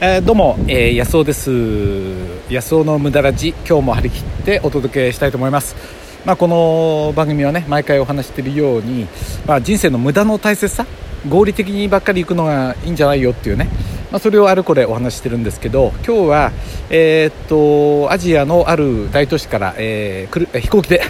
[0.00, 1.52] えー、どうも、えー、安尾です。
[2.50, 5.76] 安尾の無駄ラジ今日も張り切ってお届けしたいと思います。
[6.24, 9.06] まあ、この番組はね毎回お話しているように、
[9.46, 10.84] まあ、人生の無駄の大切さ
[11.28, 13.68] 合理的にばっかり行くのがいいんじゃないよっていうね、
[14.10, 16.52] まあ、それをあれこれお話してるんですけど今日は、
[16.90, 21.02] えー、っとアジアのある大都市から、えー、来る飛行機で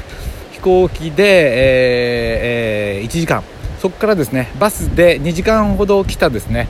[0.52, 3.42] 飛行機で、えーえー、1時間。
[3.80, 6.68] そこからですねバスで2時間ほど来たですね。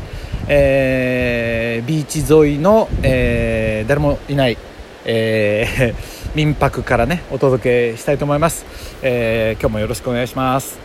[0.49, 4.59] えー、ビーチ沿いの、えー、誰もいない、
[5.05, 5.95] えー、
[6.35, 8.65] 民泊からねお届けしたいと思います、
[9.03, 10.79] えー、今日もよろしくお願いします。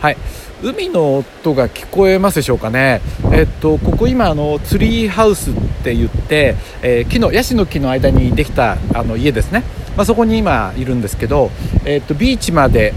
[0.00, 0.16] はい。
[0.62, 3.00] 海の音が聞こえますでしょうかね、
[3.32, 9.62] えっと、ここ今あのツリーハウスって言って、えー、木のヤシの木の間にできたあの家ですね、
[9.96, 11.50] まあ、そこに今いるんですけど、
[11.86, 12.92] えっと、ビーチまで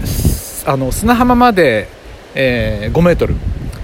[0.66, 1.88] あの砂浜まで、
[2.34, 3.34] えー、5メートル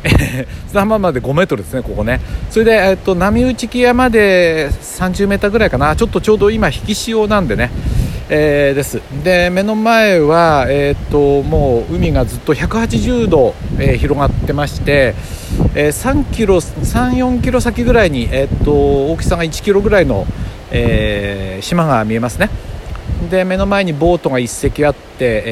[0.68, 2.20] 砂浜まで5メートルですね、ここね。
[2.50, 5.95] それで、えっと、波打ち際まで30メーターぐらいかな。
[5.96, 7.70] ちょっとちょうど今、引き潮なんでね。
[8.32, 15.16] えー、ですで目の前は、えー、っともう海がずっと180度、えー、広がってまして、
[15.74, 20.26] えー、3キロ34キロ先ぐらいに、え、っと大きさが1キロぐらいの、
[20.70, 22.51] え島が見えますね
[23.29, 25.42] で目の前にボートが1隻あって、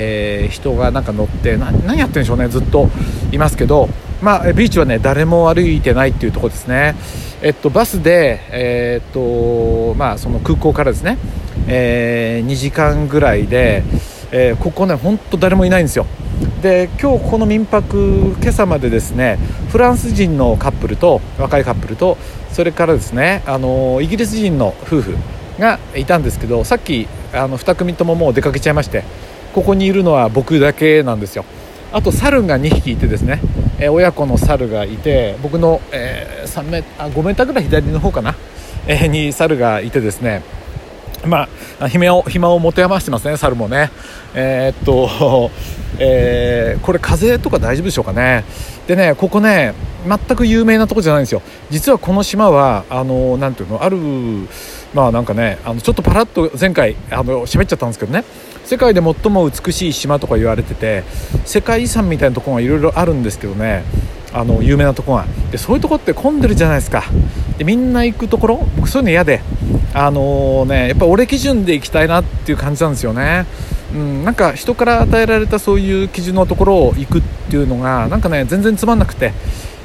[0.47, 2.89] え人がなんか乗って何やってるんでしょうねずっと
[3.33, 3.89] いますけど
[4.23, 6.97] まあ、ビーチはね誰も歩いてないっていうところですね、
[7.41, 11.19] えっと、バスで、えー、っとまあ、その空港からですね、
[11.69, 13.85] えー、2時間ぐらいで、
[14.33, 16.07] えー、ここね本当誰もいないんですよ。
[16.63, 19.39] で今日この民泊今朝までですね
[19.71, 22.17] フランス人のカップルと若いカップルと
[22.51, 25.17] それからですねあのイギリス人の夫婦
[25.59, 29.05] がいたんですけどさっきあの2組とももう出かけちゃいまして
[29.53, 31.45] ここにいるのは僕だけなんですよ。
[31.93, 33.41] あと猿が2匹いてですね、
[33.79, 38.35] えー、親子の猿がいて僕の、えー、3メあ5メーターぐらい左の方かな、
[38.87, 40.43] えー、に猿がいてですね
[41.27, 41.49] ま
[41.81, 43.91] あ、暇を暇を持て余してますね、猿もね。
[44.35, 45.51] えー、っと、
[45.99, 48.45] えー、これ、風とか大丈夫でしょうかね。
[48.87, 49.75] でね、ここね、
[50.07, 51.43] 全く有名なとこじゃないんですよ。
[51.71, 53.97] 実はこの島は、あの、なんていうの、ある、
[54.95, 58.25] まあなんかね、あのちょっとパラッと前回、あの、喋っちゃったんですけどね、
[58.69, 61.03] 世界で最も美しい島とか言われてて
[61.47, 63.83] 世界遺産みたいなところがいろいろあるんですけどね。
[64.31, 65.25] あの有名なとこが。
[65.51, 67.05] でそういうところって混んでるじゃないですか。
[67.57, 69.41] でみんな行くところ僕そういうの嫌で。
[69.95, 73.47] あのー、ねやっぱ俺基準で行きたいなっていう感じなんですよね。
[73.95, 79.33] うん、なんか人から与えられたそういう基準のところを行くっていうのがなんかね全然つまんなくて。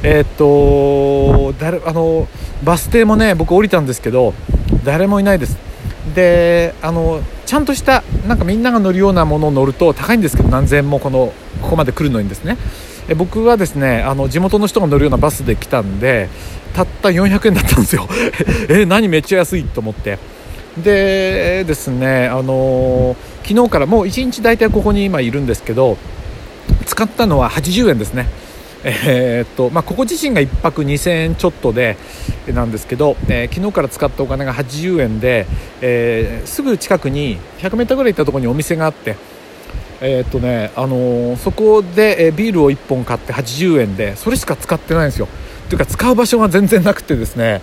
[0.05, 1.55] えー、っと
[1.87, 2.27] あの
[2.61, 4.33] バス停もね僕降りたんですけど
[4.83, 5.57] 誰もいないです。
[6.15, 12.57] であのちゃんとしたなんかみんなが乗るようなものを乗ると高いんですけど何千もこのここまで来るのにですね。
[13.09, 16.29] え僕はですねあの地元の人が乗るようなバスで来たんで
[16.73, 18.07] たった400円だったんですよ。
[18.69, 20.19] え何めっちゃ安いと思って。
[20.77, 25.97] でですねあの昨日からもう1日大体ここに今いるんですけど
[26.87, 28.27] 使ったのは80円ですね。
[28.83, 31.97] えー、っとまあ、ここ自身が1泊2000円ちょっとで
[32.47, 35.45] なんですけど、えー、昨日から使ったお金が80円で、
[35.81, 39.15] えー、すぐ近くに 100m ぐらい行ったところにお店があって、
[40.01, 45.27] えー、っとねあのそこで、ビールを1本買って80円でそれしか使ってないんですよ。
[45.69, 47.61] というか使う場所が全然なくてですね。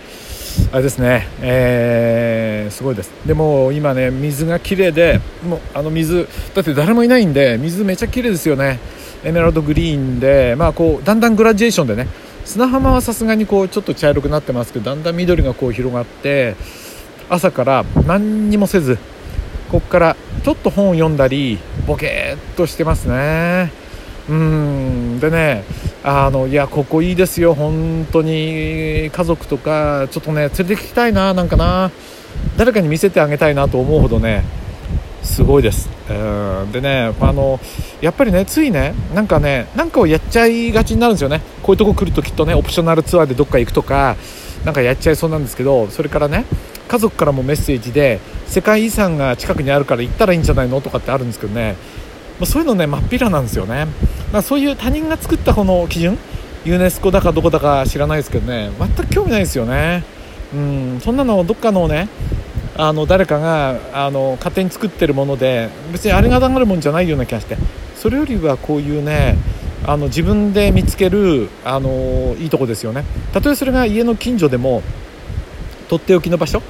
[0.72, 3.12] あれですね、えー、すごいです。
[3.26, 8.80] でも今ね水が綺麗でもうあの水だって誰もいないんで水めちゃ綺麗ですよね。
[9.24, 12.08] エメラルドグリーンで、まあ、こうだんだんグラデーションでね
[12.44, 16.56] 砂浜はさすがにこうちょっと茶色くなってますけどだんだん緑がこう広がって
[17.28, 18.98] 朝から何にもせず
[19.70, 23.72] ここからちょっと本を読んだりボケーっとしてますね。
[24.28, 25.20] うん。
[25.20, 25.64] でね
[26.02, 27.54] あのいやここいいですよ。
[27.54, 31.90] 本当に家族とかちょっとね連れてきたいななんかな。
[32.56, 34.44] 誰かに見せてあげたいなと思うほどね
[35.22, 35.88] すごいです、
[36.72, 37.60] でねあの
[38.00, 41.40] やっぱりねついねなんかねなんかをやっちゃいがちになるんですよね。
[41.62, 44.16] こういうとこ来るときっとねオプショナルツアーでどっか行くとか
[44.64, 46.44] なんかやっちゃいそうなんですけどそれからね
[46.88, 51.76] 家族からもメッセージで世界遺産が近くにあるから行ったらいいんじゃないのとかってあるんですけどね。
[52.40, 53.86] まそういうのね真っ平なんですよね、
[54.32, 56.18] まあ、そういう他人が作ったこの基準
[56.64, 60.04] ユネスコだかどこだか知らないですけどね全く興味ないですよね。
[60.54, 61.00] うん。
[61.00, 62.08] そんなのどっかのね
[62.82, 67.58] あの誰かがあの勝手に作ってるもので別にあれが上がるもんじゃないような気がして。
[67.94, 69.36] それよりはこういうね
[69.84, 73.04] あの自分で見つけるあのいいとこですよね。
[73.34, 74.82] たとえそれが家の近所でも
[75.90, 76.62] とっておきの場所。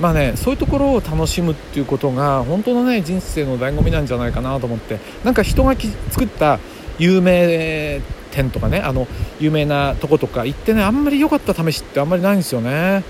[0.00, 4.98] まあねそういうところを楽しむっていうことが本当のね人生の醍醐味なんじゃないかなと思って。
[5.22, 5.76] なんか人が
[6.10, 6.58] 作った
[6.98, 8.00] 有名
[8.32, 9.06] 店とかねあの
[9.38, 13.04] 有名なとことか行ってねあんまり良かった試しってあんまりないんですよね。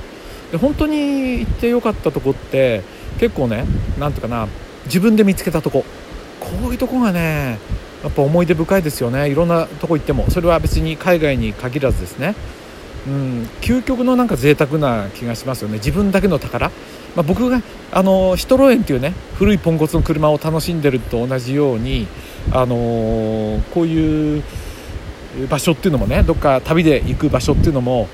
[0.50, 2.82] で本当に行って良かったとこって
[3.18, 3.64] 結構ね
[3.98, 4.48] 何ていうかな
[4.86, 5.84] 自分で見つけたとこ。
[6.40, 7.58] こういうとこがね
[8.02, 9.28] やっぱ思い出深いですよね。
[9.28, 10.30] いろんなとこ行っても。
[10.30, 12.34] それは別に海外に限らずですね。
[13.06, 15.74] うん究極のなんか贅沢な気がしますよね。
[15.74, 22.06] 自分だけの宝、まあ、僕があのシトロエンっていうね古いポンコツの車を楽しんでると同じように
[22.52, 24.42] あのー、こういう
[25.48, 28.08] 場所っていうのもねどっか旅で行く場所っていうのも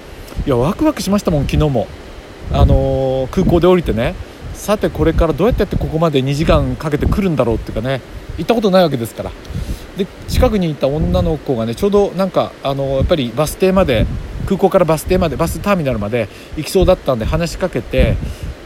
[0.47, 1.87] いやワクワクしましたもん昨日も。
[2.53, 4.15] あのー、空港で降りてね
[4.53, 8.01] さてこれからどうやってやってここまで2時間かけて来るんだろうっていうかね
[8.39, 9.31] 行ったことないわけですから。
[9.97, 14.07] で近くにいた女の子がねちょうどなんかあのやっぱりバス停まで
[14.47, 18.17] 空港からバス停までバスターミナルまで行きそうだったんで話しかけて、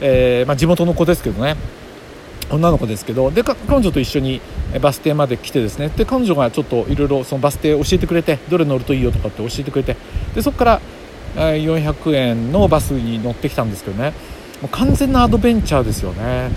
[0.00, 1.56] えー、まあ、地元の子ですけどね
[2.50, 4.40] 女の子ですけどで彼女と一緒に
[4.80, 9.96] バス停まで来てですねで彼女がちょっといろいろバス停教えてくれてどれ乗るといいよとかって教えてくれて
[10.34, 10.80] でそこから
[11.34, 14.12] 400円のバスに乗ってきたんですけどね。
[14.62, 16.50] もう完全なアドベンチャーですよね。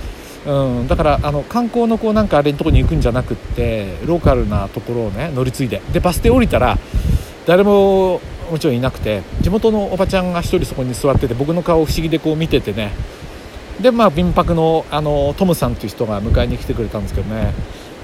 [0.46, 5.82] うん、だからあの観光のこうなんかあれのとこに行くんじゃなくってローカルなところをね乗り継いで。
[5.94, 6.80] でバス停降りたら
[7.46, 8.20] 誰も
[8.50, 12.92] もちろんいなくて地元のおばちゃんが1人そこに座ってて僕の顔を不思議でこう見ててね。
[13.80, 17.54] でまあ民泊のあのトムさんという人が迎えに来てくれたんですけどね。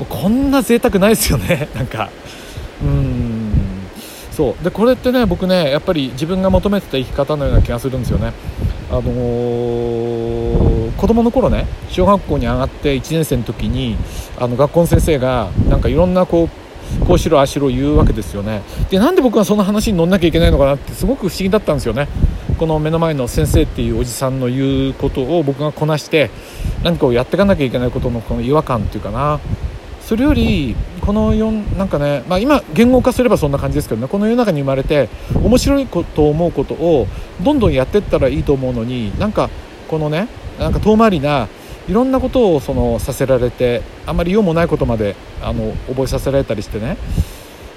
[0.07, 1.69] こんな贅沢ないですよね。
[1.73, 2.09] なんか。
[2.83, 3.26] うん。
[4.38, 4.63] そう。
[4.63, 8.34] でこれってね僕ねやっぱり自分が求めてた生き方のような気がするんですよね。
[8.92, 13.98] あのー、子供の頃ね小学校に上がって1年生の時に
[14.39, 16.50] あの学校の先生がなんかいろんなこ
[17.01, 18.62] うこうしろあしろ言うわけですよね。
[18.92, 22.07] でなんで僕はその話に乗んなきゃいけないのかなってすごく不思議だったんですよね。
[22.60, 26.30] この目の前の先生っていうおじさんの言うことを僕がこなして
[26.84, 29.39] 何かをやっていかなきゃいけないことのこの違和感っていうかな。
[30.01, 30.75] それより
[31.07, 37.07] この世なんかね、まあ、今言語化すればそんな感じですけどねこの世の中に生まれて面白いと思うことを
[37.42, 39.50] どんどんやってったらいいと思うのになんか
[39.88, 40.27] このね
[40.59, 41.48] なんか遠回りな
[41.88, 46.98] いろんなことをそのさせられてあまり用もないことまであの覚えさせられたりしてね。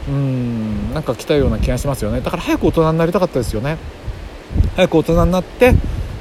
[0.09, 2.21] うんなんか来たような気がしますよね。
[2.21, 3.79] だから早く大人になりたかったですよね。
[4.75, 5.75] 早く大人になって、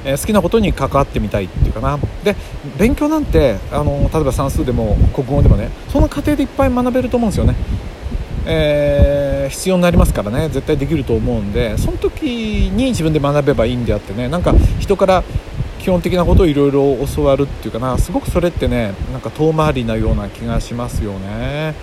[0.04, 1.98] え、好きなことに関わってみたいっていうかな。
[2.24, 2.34] で
[2.78, 7.54] 勉強なんてあの例えば算数でも国語でもねその過程でいっぱい学べると思うんですよね。
[8.46, 10.48] えー、必要になりますからね。
[10.48, 12.22] 絶対できると思うんでその時
[12.72, 14.28] に自分で学べばいいんであってね。
[14.28, 15.22] なんか人から
[15.78, 17.98] 基本的なことをいろいろ教わるっていうかな。
[17.98, 21.74] すごくそれってねなんか遠回りなような気がしますよね。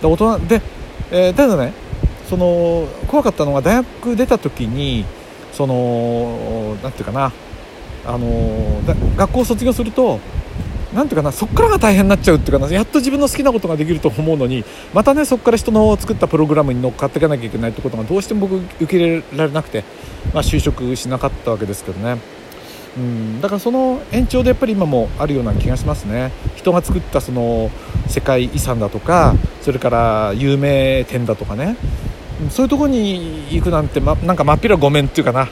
[0.00, 0.62] で大人で、
[1.10, 1.72] えー、ただね
[2.28, 5.04] その怖かったのが大学出た時に
[5.52, 7.32] その何て言うかな。
[8.06, 8.80] あの
[9.16, 10.20] 学校を卒業すると
[10.94, 14.64] なんていうかなそこからが大変になっちゃうっていうかなやっと自分の好きなことができると思うのに
[14.94, 19.84] またねそこから人の作ったプログラムに乗っかっていかなきゃいけないってことがどうしても僕受け入れられなくて、
[20.32, 22.18] まあ、就職しなかったわけですけどね。
[22.96, 26.32] うん、だからその延長でやっぱり今もあるような気がしますね。
[26.54, 27.70] 人が作ったその
[28.06, 31.76] 世界遺産だとかそれから有名店だとかね。
[32.50, 35.48] そういうとこに行くなんて、ま、なんか真っ平ごめんっていうかな、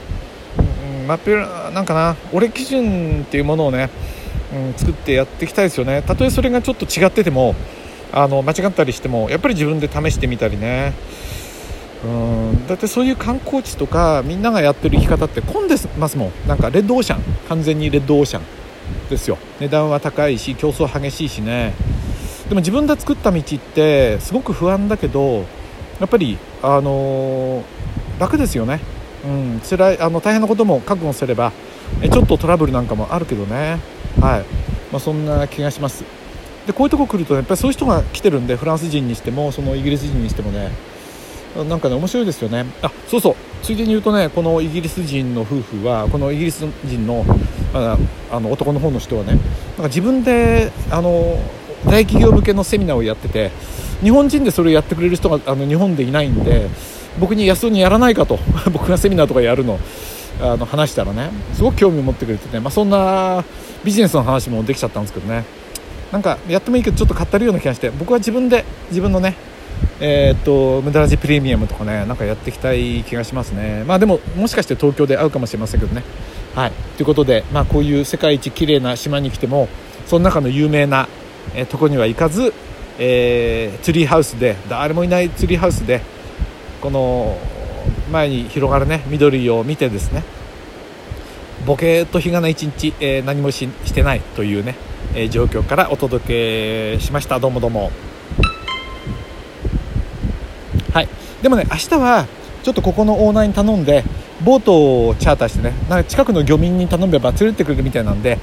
[1.04, 3.90] うん、真っ平なんかな俺基準っていうものをね、
[4.52, 6.02] うん、作ってやっていきたいですよね。
[6.02, 7.54] たとえそれがちょっと違ってても
[8.12, 10.92] あの間違ったりしてもやっぱり自分で試してみたりね。
[12.04, 16.32] うんだってそういう観光地とかみんながやってる生き方って混んでますもん。
[16.46, 17.22] なんかレッドオーシャン。
[17.48, 18.42] 完全にレッドオーシャン
[19.08, 19.38] ですよ。
[19.60, 21.74] 値段は高いし競争激しいしね。
[22.48, 25.46] でも自分で作った道ってすごく不安だけど
[25.98, 28.80] やっぱりあのー、楽ですよね。
[29.24, 31.52] うん辛いあの大変なことも覚悟すれば
[32.02, 33.78] えちょっとトラブルなんかもあるけどね。
[34.20, 34.44] はい、
[34.92, 36.04] まあ、そんな気がします。
[36.66, 40.70] でこういうとこ来るとやっぱりそういう人が来てるんでフランス人にしてもそのイギリス人にしてもね。
[41.68, 42.66] なんかね面白いですよね。
[42.82, 43.36] あそうそう。
[43.62, 47.24] ついでに言うとねこのイギリス人の夫婦はこのイギリス人の
[47.72, 47.96] あ
[48.30, 51.38] あの男の方の人はねなんか自分であの
[51.86, 53.50] 大企業向けのセミナーをやってて
[54.02, 56.68] 日本人でそれをやってくれる人があの日本でいないんで
[57.18, 58.38] 僕に安尾にやらないかと。
[58.72, 59.78] 僕がセミナーとかやるの。
[60.40, 61.30] あの話したらね。
[61.54, 63.44] すごく興味を持ってくれてね、まあ、そんな
[63.84, 65.44] ビジネスの話もできちゃったんですけどね。
[66.10, 67.90] なんかやってもいいけどちょっと買ったるような気がして。
[67.90, 69.36] 僕は自分で自分のね
[70.00, 73.84] えー、っと無駄ラジプレミアムとかねなんかやっていきたい気がしますね。
[73.86, 76.02] まあでももしかして東京で会うかもしれませんけどね。
[76.54, 76.72] はい。
[76.96, 79.68] ということでまあこういう世界一綺麗な島に来ても
[80.06, 81.08] その中の有名な、
[81.54, 82.52] えー、とこには行かず、
[82.98, 86.00] えー、ツリーハウスで誰もいないツリーハウスで
[86.84, 87.38] この
[88.12, 90.22] 前に広がるね緑を見てですね
[91.64, 94.74] ボケと日がな一日、えー、何もししてないというね、
[95.14, 97.90] えー、状況からお届けしましたどうもどうも
[100.92, 101.08] はい。
[101.42, 102.26] でもね明日は
[102.62, 104.04] ちょっとここのオーナーに頼んで
[104.44, 108.38] ボートをチャーターしてねなんか近くの漁民に頼めば連れてってくれるみたいなんで、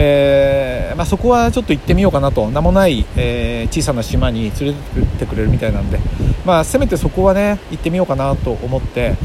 [0.00, 2.48] えー、まあ、そこはちょっと行ってみようかなと。
[2.50, 5.98] 名もない、えー、小さな島に連れてってくれるみたいなんで、
[6.46, 9.16] まあ、せめてそこはね行ってみようかなと思って、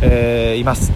[0.00, 0.90] えー、います、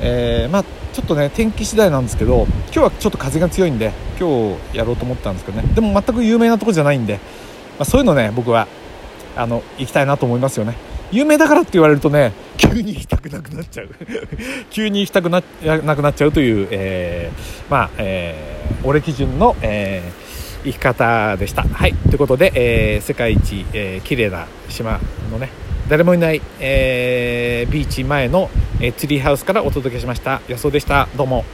[0.00, 5.74] えまあ、ちょっとね天気次第なんですけど今日はちょっと風が強いんで今日やろうと思ったんですけどね。
[5.74, 7.18] でも全く有名なとこじゃないんで、
[7.78, 8.68] ま、そういうのね僕は
[9.36, 10.76] あの行きたいなと思いますよね。
[11.10, 12.32] 有名だからって言われるとね
[12.70, 13.88] 急に行きたくなくなっちゃう
[14.70, 21.62] 急に行きたくななくなっちゃうという、えー、まあ、えー、俺基準の、えー、生き方でした。
[21.62, 25.00] はいということで、えー、世界一、えー、綺麗な島
[25.30, 25.48] のね
[25.88, 28.48] 誰もいない、えー、ビーチ前の、
[28.80, 30.40] えー、ツリーハウスからお届けしました。
[30.48, 31.08] 安尾でした。
[31.16, 31.44] どうも。